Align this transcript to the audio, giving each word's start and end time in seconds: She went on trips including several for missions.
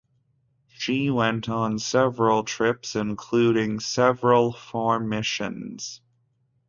She 0.67 1.11
went 1.11 1.47
on 1.47 1.77
trips 1.77 2.95
including 2.95 3.79
several 3.79 4.51
for 4.51 4.99
missions. 4.99 6.01